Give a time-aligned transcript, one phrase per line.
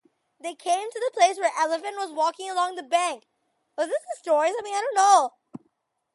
[0.39, 3.25] They came to the place where Elephant was walking along the bank.